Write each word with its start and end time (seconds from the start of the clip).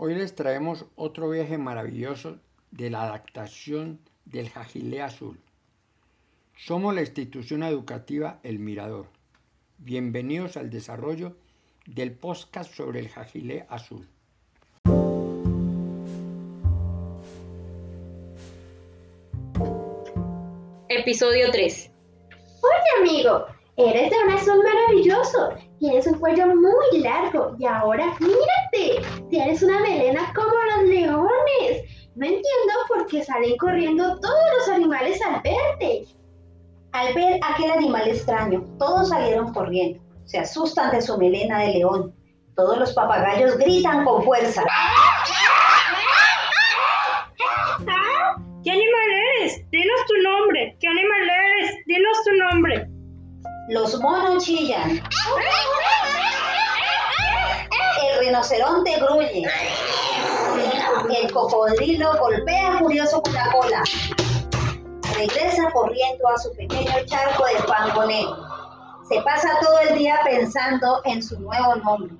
Hoy 0.00 0.14
les 0.14 0.32
traemos 0.36 0.86
otro 0.94 1.28
viaje 1.28 1.58
maravilloso 1.58 2.38
de 2.70 2.88
la 2.88 3.02
adaptación 3.02 3.98
del 4.26 4.48
Jajilé 4.48 5.02
Azul. 5.02 5.40
Somos 6.56 6.94
la 6.94 7.00
institución 7.00 7.64
educativa 7.64 8.38
El 8.44 8.60
Mirador. 8.60 9.06
Bienvenidos 9.78 10.56
al 10.56 10.70
desarrollo 10.70 11.34
del 11.84 12.12
podcast 12.12 12.72
sobre 12.72 13.00
el 13.00 13.08
Jajilé 13.08 13.66
Azul. 13.68 14.08
Episodio 20.88 21.50
3. 21.50 21.90
Oye 22.30 23.00
amigo, 23.00 23.46
eres 23.76 24.10
de 24.10 24.16
un 24.24 24.30
azul 24.30 24.62
maravilloso. 24.62 25.54
Tienes 25.80 26.06
un 26.06 26.20
cuello 26.20 26.46
muy 26.46 27.00
largo 27.00 27.56
y 27.58 27.66
ahora 27.66 28.16
mírate, 28.20 28.87
tienes 29.28 29.62
una 29.62 29.80
melena 29.80 30.32
como 30.34 30.50
los 30.50 30.88
leones. 30.88 31.82
No 32.14 32.26
entiendo 32.26 32.74
por 32.88 33.06
qué 33.06 33.24
salen 33.24 33.56
corriendo 33.58 34.18
todos 34.20 34.44
los 34.58 34.68
animales 34.68 35.20
al 35.22 35.40
verte. 35.42 36.06
Al 36.92 37.14
ver 37.14 37.38
aquel 37.42 37.70
animal 37.70 38.08
extraño, 38.08 38.64
todos 38.78 39.10
salieron 39.10 39.52
corriendo. 39.52 40.02
Se 40.24 40.38
asustan 40.38 40.90
de 40.90 41.00
su 41.00 41.16
melena 41.16 41.60
de 41.60 41.74
león. 41.74 42.14
Todos 42.56 42.78
los 42.78 42.92
papagayos 42.92 43.56
gritan 43.56 44.04
con 44.04 44.24
fuerza. 44.24 44.64
¿Qué 48.64 48.72
animal 48.72 49.10
eres? 49.40 49.70
Dinos 49.70 50.00
tu 50.08 50.14
nombre. 50.22 50.76
¿Qué 50.80 50.88
animal 50.88 51.20
eres? 51.22 51.76
Dinos 51.86 52.24
tu 52.24 52.32
nombre. 52.34 52.88
Los 53.68 54.00
monos 54.00 54.44
chillan. 54.44 55.00
El 58.28 58.34
rinoceronte 58.34 59.00
gruñe. 59.00 59.42
El 61.18 61.32
cocodrilo 61.32 62.12
golpea 62.18 62.78
furioso 62.78 63.22
con 63.22 63.32
la 63.32 63.50
cola. 63.50 63.82
Regresa 65.16 65.70
corriendo 65.72 66.28
a 66.28 66.36
su 66.36 66.52
pequeño 66.52 66.92
charco 67.06 67.46
de 67.46 67.54
fango 67.60 68.04
negro. 68.04 68.36
Se 69.08 69.22
pasa 69.22 69.48
todo 69.62 69.78
el 69.80 69.96
día 69.96 70.20
pensando 70.24 71.00
en 71.06 71.22
su 71.22 71.40
nuevo 71.40 71.76
nombre. 71.76 72.14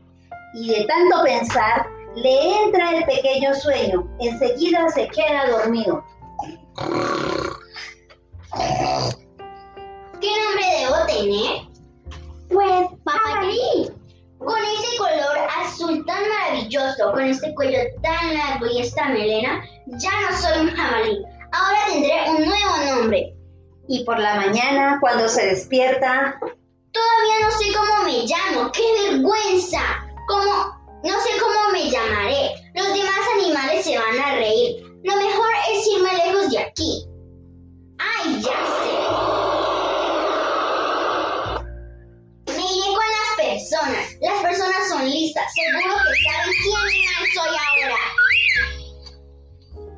Y 0.54 0.70
de 0.70 0.86
tanto 0.86 1.22
pensar, 1.24 1.86
le 2.14 2.64
entra 2.64 2.96
el 2.96 3.04
pequeño 3.04 3.52
sueño. 3.52 4.08
Enseguida 4.18 4.88
se 4.88 5.08
queda 5.08 5.50
dormido. 5.50 6.02
¿Qué 10.22 10.30
nombre 10.42 10.64
debo 10.80 11.06
tener? 11.06 11.68
Pues, 12.48 12.88
jabalí. 13.04 13.77
Azul 15.88 16.04
tan 16.04 16.22
maravilloso, 16.28 17.12
con 17.12 17.22
este 17.22 17.54
cuello 17.54 17.78
tan 18.02 18.34
largo 18.34 18.66
y 18.66 18.80
esta 18.80 19.08
melena, 19.08 19.64
ya 19.86 20.10
no 20.20 20.36
soy 20.36 20.66
un 20.66 20.74
jabalí. 20.74 21.24
Ahora 21.52 21.78
tendré 21.90 22.30
un 22.30 22.46
nuevo 22.46 22.94
nombre. 22.94 23.34
Y 23.88 24.04
por 24.04 24.18
la 24.18 24.34
mañana, 24.34 24.98
cuando 25.00 25.28
se 25.28 25.46
despierta, 25.46 26.38
Todavía 26.92 27.46
no 27.46 27.50
sé 27.52 27.64
cómo 27.76 28.04
me 28.04 28.24
llamo. 28.26 28.72
¡Qué 28.72 28.82
vergüenza! 29.02 29.80
¿Cómo? 30.26 30.52
No 31.04 31.20
sé 31.20 31.30
cómo 31.40 31.72
me 31.72 31.90
llamaré. 31.90 32.54
Los 32.74 32.88
demás 32.88 33.20
animales 33.40 33.84
se 33.84 33.98
van 33.98 34.18
a 34.18 34.34
reír. 34.36 34.82
Lo 35.04 35.16
mejor 35.16 35.48
es 35.70 35.86
irme 35.86 36.12
lejos 36.12 36.50
de 36.50 36.58
aquí. 36.58 37.06
¡Ay, 37.98 38.40
ya 38.42 38.77
Seguro 45.54 45.94
que 46.04 46.14
saben 46.24 46.52
quién 46.90 47.22
soy 47.34 47.52
ahora. 47.66 48.00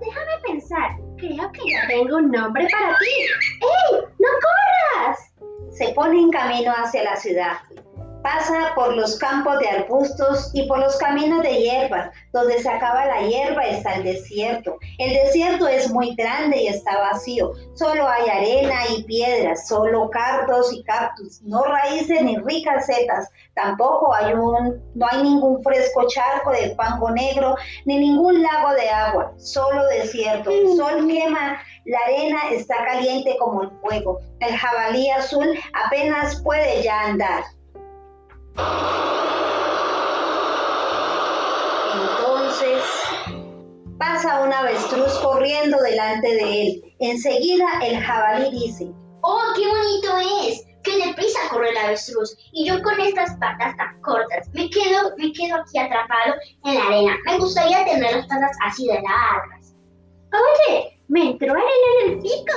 Déjame 0.01 0.35
pensar. 0.47 0.91
Creo 1.19 1.53
que 1.53 1.71
ya 1.71 1.87
tengo 1.89 2.17
un 2.17 2.31
nombre 2.31 2.67
para 2.71 2.99
ti. 2.99 3.15
¡Ey! 3.61 4.01
¡No 4.19 4.29
corras! 4.29 5.31
se 5.81 5.93
pone 5.95 6.21
en 6.21 6.31
camino 6.31 6.73
hacia 6.73 7.03
la 7.03 7.17
ciudad. 7.17 7.53
Pasa 8.23 8.73
por 8.75 8.95
los 8.97 9.17
campos 9.19 9.59
de 9.61 9.69
arbustos 9.69 10.51
y 10.53 10.67
por 10.67 10.79
los 10.79 10.97
caminos 10.97 11.43
de 11.43 11.57
hierbas. 11.57 12.11
Donde 12.33 12.59
se 12.61 12.69
acaba 12.69 13.07
la 13.07 13.23
hierba 13.23 13.63
está 13.63 13.95
el 13.95 14.05
desierto. 14.05 14.79
El 14.99 15.15
desierto 15.15 15.67
es 15.69 15.91
muy 15.91 16.15
grande 16.15 16.63
y 16.63 16.69
está 16.69 16.99
vacío. 16.99 17.53
Solo 17.75 18.07
hay 18.07 18.29
arena 18.29 18.77
y 18.95 19.03
piedras, 19.05 19.67
solo 19.67 20.11
cardos 20.11 20.73
y 20.73 20.83
cactus, 20.85 21.41
no 21.43 21.65
raíces 21.65 22.23
ni 22.23 22.37
ricas 22.37 22.87
setas. 22.87 23.29
Tampoco 23.55 24.15
hay 24.15 24.35
un, 24.35 24.83
no 24.95 25.07
hay 25.11 25.23
ningún 25.23 25.63
fresco 25.63 26.07
charco 26.09 26.51
de 26.51 26.75
fango 26.75 27.11
negro 27.11 27.57
ni 27.87 27.99
ningún 27.99 28.43
lago 28.43 28.75
de 28.75 28.89
agua. 28.89 29.33
Solo 29.39 29.85
desierto. 29.87 30.51
El 30.51 30.77
sol 30.77 31.07
quema 31.07 31.61
la 31.87 31.99
arena 32.07 32.39
está 32.53 32.85
caliente 32.85 33.37
como 33.39 33.63
el 33.63 33.71
fuego. 33.81 34.21
El 34.41 34.55
jabalí 34.57 35.11
azul 35.11 35.59
apenas 35.73 36.41
puede 36.43 36.83
ya 36.83 37.01
andar. 37.03 37.43
Entonces 41.93 42.83
pasa 43.99 44.41
un 44.43 44.53
avestruz 44.53 45.19
corriendo 45.19 45.79
delante 45.83 46.29
de 46.29 46.63
él. 46.63 46.95
Enseguida 47.01 47.67
el 47.83 48.01
jabalí 48.01 48.51
dice, 48.51 48.91
¡Oh, 49.23 49.43
qué 49.55 49.67
bonito 49.67 50.49
es! 50.49 50.65
¡Qué 50.83 50.97
deprisa 51.07 51.39
corre 51.51 51.71
el 51.71 51.77
avestruz! 51.77 52.37
Y 52.53 52.67
yo 52.67 52.83
con 52.83 52.99
estas 53.01 53.35
patas 53.35 53.77
tan 53.77 54.01
cortas 54.01 54.49
me 54.55 54.71
quedo, 54.71 55.15
me 55.19 55.33
quedo 55.33 55.57
aquí 55.57 55.79
atrapado 55.79 56.35
en 56.65 56.75
la 56.75 56.87
arena. 56.87 57.17
Me 57.27 57.39
gustaría 57.39 57.85
tener 57.85 58.17
las 58.17 58.27
patas 58.27 58.57
así 58.67 58.87
de 58.87 58.95
largas. 58.95 59.75
Oye, 60.33 60.99
me 61.09 61.31
entró 61.31 61.53
arena 61.53 61.69
en 62.05 62.11
el 62.13 62.19
pico. 62.21 62.55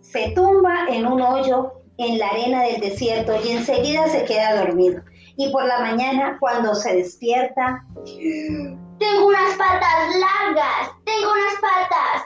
se 0.00 0.30
tumba 0.34 0.86
en 0.88 1.06
un 1.06 1.20
hoyo 1.20 1.79
en 2.00 2.18
la 2.18 2.28
arena 2.28 2.62
del 2.62 2.80
desierto 2.80 3.34
y 3.44 3.50
enseguida 3.50 4.08
se 4.08 4.24
queda 4.24 4.64
dormido. 4.64 5.02
Y 5.36 5.50
por 5.50 5.64
la 5.64 5.80
mañana, 5.80 6.36
cuando 6.40 6.74
se 6.74 6.96
despierta, 6.96 7.84
Tengo 8.04 9.26
unas 9.26 9.56
patas 9.56 10.14
largas. 10.16 10.90
Tengo 11.04 11.32
unas 11.32 11.54
patas. 11.60 12.24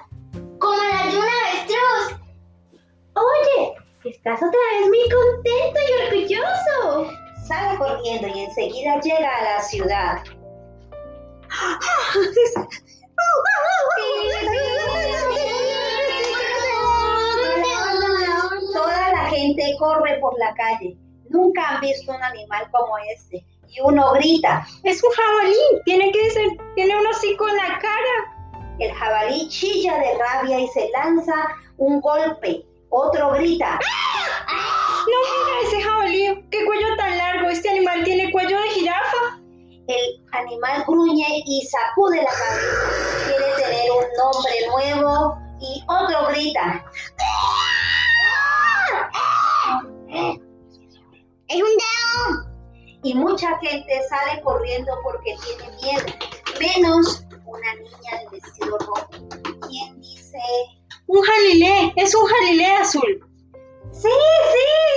Como 0.58 0.82
las 0.82 1.12
de 1.12 1.18
un 1.18 1.24
avestruz. 1.24 2.20
Oye, 3.14 3.74
estás 4.04 4.38
otra 4.38 4.50
vez 4.50 4.88
muy 4.88 5.04
contento 5.10 5.80
y 5.80 5.92
orgulloso. 6.06 7.12
sale 7.46 7.78
corriendo 7.78 8.28
y 8.28 8.40
enseguida 8.40 9.00
llega 9.00 9.36
a 9.36 9.42
la 9.44 9.60
ciudad. 9.60 10.22
gente 19.54 19.76
corre 19.78 20.18
por 20.20 20.38
la 20.38 20.54
calle. 20.54 20.96
Nunca 21.28 21.68
han 21.68 21.80
visto 21.80 22.12
un 22.12 22.22
animal 22.22 22.68
como 22.70 22.96
este. 23.14 23.44
Y 23.68 23.80
uno 23.80 24.12
grita. 24.12 24.66
Es 24.84 25.02
un 25.02 25.10
jabalí. 25.10 25.82
Tiene 25.84 26.12
que 26.12 26.30
ser. 26.30 26.48
Tiene 26.74 26.96
un 26.96 27.06
hocico 27.06 27.48
en 27.48 27.56
la 27.56 27.78
cara. 27.78 28.68
El 28.78 28.92
jabalí 28.92 29.48
chilla 29.48 29.98
de 29.98 30.18
rabia 30.18 30.60
y 30.60 30.68
se 30.68 30.88
lanza 30.90 31.34
un 31.78 32.00
golpe. 32.00 32.64
Otro 32.90 33.32
grita. 33.32 33.78
No, 35.06 35.18
mira 35.46 35.68
ese 35.68 35.82
jabalí. 35.82 36.48
Qué 36.50 36.64
cuello 36.64 36.96
tan 36.96 37.18
largo. 37.18 37.48
Este 37.48 37.68
animal 37.68 38.04
tiene 38.04 38.30
cuello 38.32 38.60
de 38.60 38.68
jirafa. 38.70 39.40
El 39.86 40.24
animal 40.32 40.84
gruñe 40.86 41.42
y 41.44 41.66
sacude 41.66 42.22
la 42.22 42.30
cabeza. 42.30 43.26
Quiere 43.26 43.52
tener 43.56 43.90
un 43.90 44.04
nombre 44.16 44.52
nuevo 44.68 45.36
y 45.60 45.84
otro 45.88 46.28
grita. 46.28 46.84
Es 51.54 51.62
un 51.62 51.68
león. 51.68 52.98
Y 53.04 53.14
mucha 53.14 53.56
gente 53.58 54.00
sale 54.08 54.42
corriendo 54.42 54.92
porque 55.04 55.36
tiene 55.44 55.70
miedo. 55.76 56.04
Menos 56.58 57.24
una 57.46 57.74
niña 57.74 58.22
de 58.22 58.40
vestido 58.40 58.76
rojo. 58.78 59.06
¿Quién 59.68 60.00
dice? 60.00 60.38
Un 61.06 61.22
jalilé. 61.22 61.92
Es 61.94 62.12
un 62.14 62.26
jalilé 62.26 62.66
azul. 62.66 63.24
¡Sí, 63.92 64.08
sí! 64.08 64.08
¡Sí! 64.08 64.93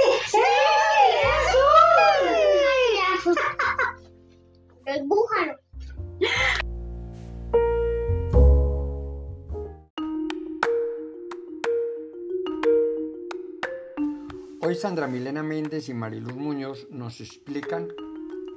Hoy 14.67 14.75
Sandra 14.75 15.07
Milena 15.07 15.43
Méndez 15.43 15.87
y 15.87 15.93
Mariluz 15.93 16.35
Muñoz 16.35 16.87
nos 16.89 17.21
explican 17.21 17.87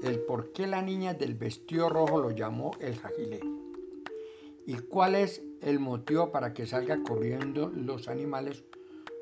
el 0.02 0.18
por 0.18 0.50
qué 0.50 0.66
la 0.66 0.82
niña 0.82 1.14
del 1.14 1.34
vestido 1.36 1.88
rojo 1.88 2.18
lo 2.18 2.32
llamó 2.32 2.72
el 2.80 2.98
jajilé 2.98 3.38
y 4.66 4.74
cuál 4.74 5.14
es 5.14 5.40
el 5.60 5.78
motivo 5.78 6.32
para 6.32 6.52
que 6.52 6.66
salga 6.66 7.04
corriendo 7.04 7.68
los 7.68 8.08
animales 8.08 8.64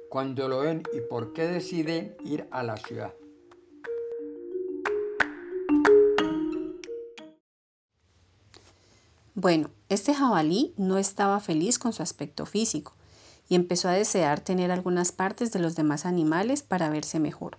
cuando 0.09 0.49
lo 0.49 0.61
ven 0.61 0.83
y 0.95 1.03
por 1.03 1.35
qué 1.35 1.47
deciden 1.47 2.17
ir 2.25 2.47
a 2.51 2.63
la 2.63 2.79
ciudad. 2.79 3.13
Bueno, 9.35 9.69
este 9.91 10.15
jabalí 10.15 10.73
no 10.79 10.97
estaba 10.97 11.39
feliz 11.41 11.79
con 11.79 11.93
su 11.93 12.03
aspecto 12.03 12.47
físico 12.47 12.95
y 13.49 13.55
empezó 13.55 13.89
a 13.89 13.93
desear 13.93 14.41
tener 14.41 14.71
algunas 14.71 15.13
partes 15.13 15.53
de 15.53 15.59
los 15.59 15.75
demás 15.75 16.07
animales 16.07 16.63
para 16.63 16.91
verse 16.91 17.19
mejor. 17.19 17.59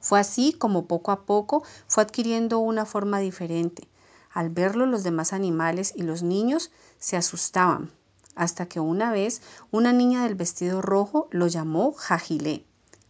Fue 0.00 0.20
así 0.20 0.52
como 0.52 0.86
poco 0.86 1.10
a 1.10 1.24
poco 1.24 1.64
fue 1.86 2.02
adquiriendo 2.02 2.58
una 2.58 2.84
forma 2.84 3.18
diferente. 3.18 3.88
Al 4.32 4.50
verlo 4.50 4.86
los 4.86 5.02
demás 5.02 5.32
animales 5.32 5.92
y 5.96 6.02
los 6.02 6.22
niños 6.22 6.70
se 6.98 7.16
asustaban, 7.16 7.90
hasta 8.34 8.66
que 8.66 8.80
una 8.80 9.10
vez 9.10 9.42
una 9.70 9.92
niña 9.92 10.22
del 10.24 10.34
vestido 10.34 10.82
rojo 10.82 11.28
lo 11.30 11.46
llamó 11.46 11.92
Jajilé, 11.92 12.64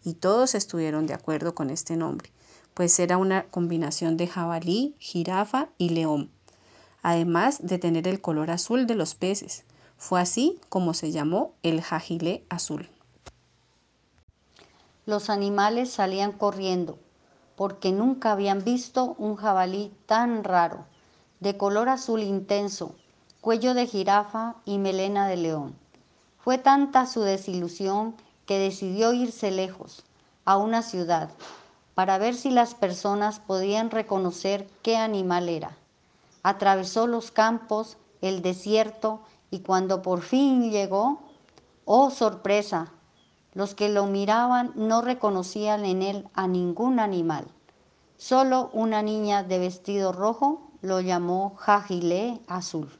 y 0.04 0.14
todos 0.14 0.54
estuvieron 0.54 1.06
de 1.06 1.14
acuerdo 1.14 1.54
con 1.54 1.70
este 1.70 1.96
nombre, 1.96 2.32
pues 2.74 2.98
era 3.00 3.16
una 3.16 3.44
combinación 3.44 4.16
de 4.16 4.28
jabalí, 4.28 4.94
jirafa 4.98 5.68
y 5.78 5.90
león 5.90 6.30
además 7.06 7.60
de 7.62 7.78
tener 7.78 8.08
el 8.08 8.20
color 8.20 8.50
azul 8.50 8.88
de 8.88 8.96
los 8.96 9.14
peces. 9.14 9.62
Fue 9.96 10.20
así 10.20 10.60
como 10.68 10.94
se 10.94 11.12
llamó 11.12 11.52
el 11.62 11.80
jajilé 11.82 12.44
azul. 12.48 12.88
Los 15.06 15.30
animales 15.30 15.90
salían 15.90 16.32
corriendo 16.32 16.98
porque 17.56 17.92
nunca 17.92 18.32
habían 18.32 18.64
visto 18.64 19.14
un 19.18 19.36
jabalí 19.36 19.92
tan 20.06 20.44
raro, 20.44 20.84
de 21.40 21.56
color 21.56 21.88
azul 21.88 22.22
intenso, 22.22 22.94
cuello 23.40 23.72
de 23.72 23.86
jirafa 23.86 24.56
y 24.64 24.78
melena 24.78 25.28
de 25.28 25.36
león. 25.36 25.74
Fue 26.38 26.58
tanta 26.58 27.06
su 27.06 27.22
desilusión 27.22 28.14
que 28.44 28.58
decidió 28.58 29.12
irse 29.12 29.50
lejos, 29.50 30.04
a 30.44 30.56
una 30.58 30.82
ciudad, 30.82 31.30
para 31.94 32.18
ver 32.18 32.34
si 32.34 32.50
las 32.50 32.74
personas 32.74 33.40
podían 33.40 33.90
reconocer 33.90 34.68
qué 34.82 34.96
animal 34.96 35.48
era 35.48 35.76
atravesó 36.46 37.08
los 37.08 37.32
campos, 37.32 37.96
el 38.20 38.40
desierto, 38.40 39.20
y 39.56 39.60
cuando 39.60 40.02
por 40.02 40.20
fin 40.20 40.70
llegó, 40.70 41.22
oh 41.86 42.10
sorpresa, 42.10 42.92
los 43.54 43.74
que 43.74 43.88
lo 43.88 44.04
miraban 44.04 44.72
no 44.74 45.00
reconocían 45.00 45.86
en 45.86 46.02
él 46.02 46.28
a 46.34 46.46
ningún 46.46 47.00
animal. 47.00 47.46
Solo 48.18 48.68
una 48.74 49.00
niña 49.00 49.44
de 49.44 49.58
vestido 49.58 50.12
rojo 50.12 50.70
lo 50.82 51.00
llamó 51.00 51.54
Jajilé 51.56 52.38
Azul. 52.48 52.90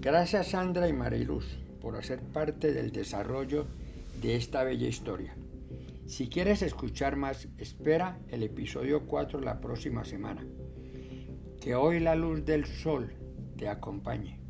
Gracias 0.00 0.48
Sandra 0.48 0.88
y 0.88 0.92
Mariluz 0.92 1.44
por 1.80 1.94
hacer 1.96 2.20
parte 2.20 2.72
del 2.72 2.90
desarrollo 2.90 3.66
de 4.20 4.34
esta 4.34 4.64
bella 4.64 4.88
historia. 4.88 5.36
Si 6.08 6.30
quieres 6.30 6.62
escuchar 6.62 7.16
más, 7.16 7.48
espera 7.58 8.18
el 8.28 8.42
episodio 8.42 9.06
4 9.06 9.40
la 9.40 9.60
próxima 9.60 10.06
semana. 10.06 10.42
Que 11.60 11.74
hoy 11.74 12.00
la 12.00 12.14
luz 12.14 12.46
del 12.46 12.64
sol 12.64 13.12
te 13.58 13.68
acompañe. 13.68 14.40